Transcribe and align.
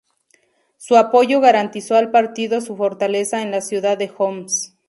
Su 0.77 0.95
apoyo 0.97 1.41
garantizó 1.41 1.95
al 1.95 2.09
partido 2.09 2.59
su 2.59 2.75
fortaleza 2.75 3.43
en 3.43 3.51
la 3.51 3.61
ciudad 3.61 3.99
de 3.99 4.11
Homs. 4.17 4.75